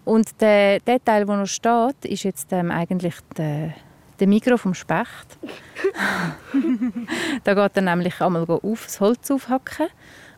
[0.07, 3.75] Und der, der Teil, der noch steht, ist jetzt ähm, eigentlich der,
[4.19, 5.39] der Mikro vom Specht.
[7.45, 9.89] da geht er nämlich einmal auf das Holz aufhacken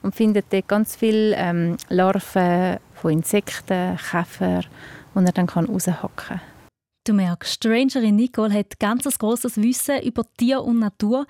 [0.03, 4.63] und findet dort ganz viele ähm, Larven von Insekten, Käfer,
[5.15, 6.41] die er dann kann raushacken kann.
[7.05, 11.27] Du merkst, die Rangerin Nicole hat ganz ein grosses Wissen über Tier und Natur,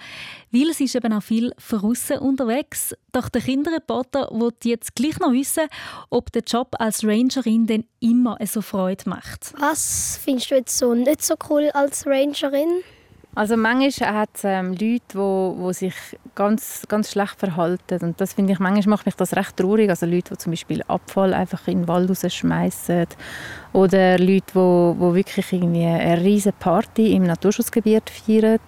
[0.51, 2.95] weil sie ist eben auch viel draussen unterwegs.
[3.11, 5.69] Doch der Kinderreporter will jetzt gleich noch wissen,
[6.11, 9.55] ob der Job als Rangerin denn immer so Freude macht.
[9.59, 12.83] Was findest du jetzt so nicht so cool als Rangerin?
[13.35, 15.95] Also manchmal hat es ähm, Leute, die wo, wo sich
[16.35, 19.89] ganz, ganz schlecht verhalten und das finde ich, manchmal macht mich das recht traurig.
[19.89, 23.07] Also Leute, die zum Beispiel Abfall einfach in den Wald rausschmeißen
[23.73, 28.61] oder Leute, die wo, wo wirklich irgendwie eine riesige Party im Naturschutzgebiet feiern.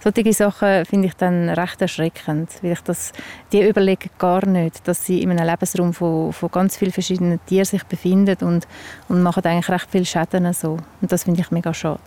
[0.00, 3.12] Solche Sachen finde ich dann recht erschreckend, weil ich das,
[3.52, 7.64] die überlegen gar nicht, dass sie in einem Lebensraum von, von ganz vielen verschiedenen Tieren
[7.64, 8.66] sich befinden und,
[9.08, 10.78] und machen eigentlich recht viel Schäden so.
[11.00, 12.00] Und das finde ich mega schade.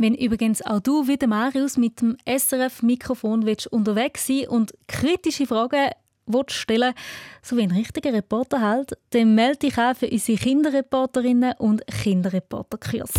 [0.00, 5.90] Wenn übrigens auch du wie der Marius mit dem SRF-Mikrofon unterwegs sein und kritische Fragen
[6.24, 6.94] willst stellen
[7.42, 13.10] so wie ein richtiger Reporter halt, dann melde dich auch für unsere Kinderreporterinnen und Kinderreporterkurs.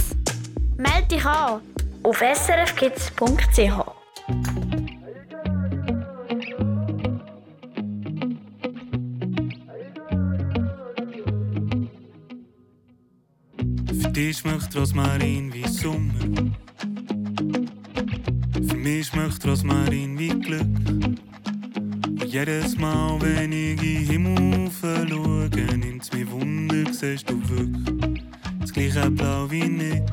[0.76, 1.62] Melde dich an
[2.02, 3.60] auf srfkids.ch.
[14.02, 16.52] Für dich schmeckt Rosmarin wie Sommer.
[19.02, 20.62] Mich schmeckt Rosmarin wie Glück.
[20.62, 28.24] Und jedes Mal, wenn ich in Himmel schaue, nimmt's mir Wunder, siehst du wirklich
[28.60, 30.04] das gleiche Blau wie nicht.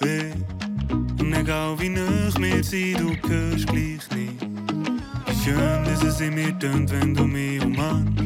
[0.00, 0.32] Hey.
[1.20, 4.46] Und egal wie nah wir sind, du hörst gleich nicht.
[5.26, 8.18] Wie schön, dass es in mir tönt, wenn du mich umarmst.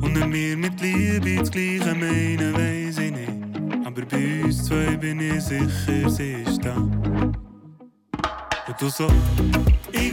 [0.00, 3.86] Und wir mit Liebe das Gleiche meinen, weiss ich nicht.
[3.86, 7.11] Aber bei uns zwei bin ich sicher, sie ist da.
[8.82, 9.06] Und du so,
[9.92, 10.12] ich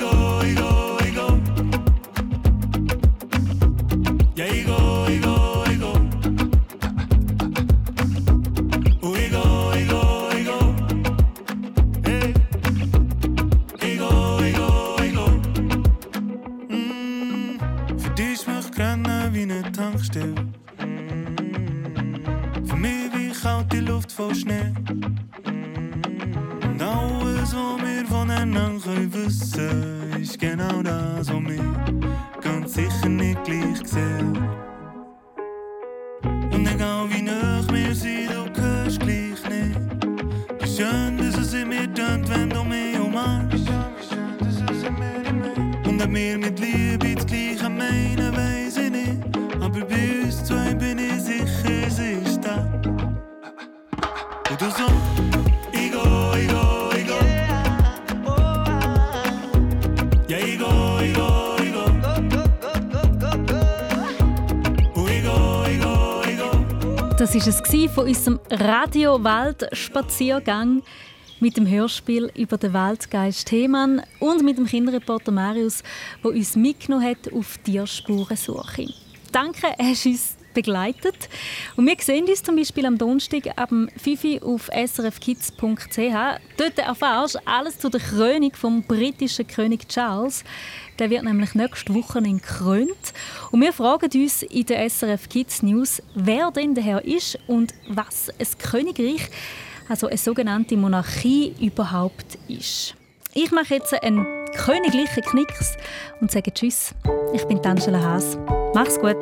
[48.16, 49.26] Nicht.
[49.62, 52.30] Aber bei zwei bin ich sicher, sie ist.
[67.20, 67.62] Das war es
[67.94, 70.82] von unserem Radio-Wald-Spaziergang
[71.40, 75.84] mit dem Hörspiel über den Waldgeist Themann und mit dem Kinderreporter Marius,
[76.24, 78.88] der uns mitgenommen hat auf Tierspurensuche.
[79.32, 81.30] Danke, hast du uns begleitet.
[81.76, 85.60] Und wir sehen uns zum Beispiel am Donnerstag ab dem 5 Uhr auf srfkids.ch.
[86.58, 90.44] Dort erfährst du alles zu der Krönung vom britischen König Charles.
[90.98, 93.14] Der wird nämlich nächste Woche gekrönt.
[93.52, 97.74] Und wir fragen uns in der SRF Kids News, wer denn der Herr ist und
[97.88, 99.30] was ein Königreich,
[99.90, 102.96] also eine sogenannte Monarchie, überhaupt ist.
[103.34, 104.26] Ich mache jetzt einen
[104.56, 105.76] königlichen Knicks
[106.22, 106.94] und sage Tschüss.
[107.34, 108.38] Ich bin Angela Haas.
[108.74, 109.18] Mach's gut.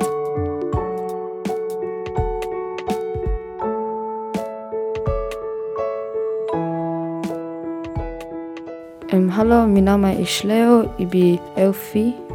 [9.10, 11.94] Ähm, hallo, mein Name ist Leo, ich bin elf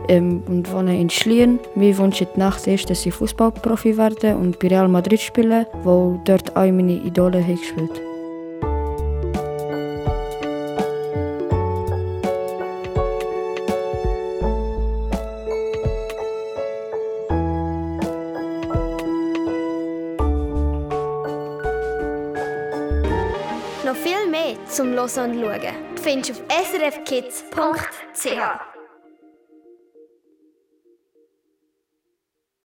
[0.10, 1.60] ähm, und wohne in Schlien.
[1.76, 6.56] In der Nacht ist, dass ich Fußballprofi werde und bei Real Madrid spiele, wo dort
[6.56, 8.13] auch meine Idole haben gespielt Noch
[25.04, 26.42] Hören und Schauen findest du auf
[26.72, 28.73] srfkids.ch.